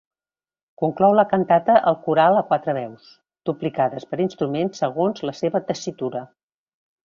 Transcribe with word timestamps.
Conclou 0.83 1.11
la 1.17 1.25
cantata 1.33 1.75
el 1.91 1.97
coral 2.07 2.39
a 2.41 2.43
quatre 2.53 2.75
veus, 2.79 3.11
duplicades 3.53 4.09
pels 4.13 4.27
instruments 4.29 4.85
segons 4.85 5.25
la 5.31 5.39
seva 5.45 5.67
tessitura. 5.71 6.29